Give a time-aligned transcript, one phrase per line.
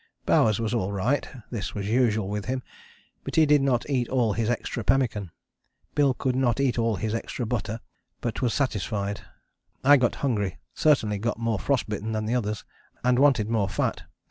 [0.25, 2.63] Bowers was all right (this was usual with him),
[3.23, 5.29] but he did not eat all his extra pemmican.
[5.93, 7.79] Bill could not eat all his extra butter,
[8.19, 9.21] but was satisfied.
[9.83, 12.65] I got hungry, certainly got more frost bitten than the others,
[13.03, 14.01] and wanted more fat.